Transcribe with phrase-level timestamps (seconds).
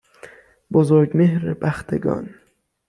[0.71, 2.29] بزرگمهر بختگان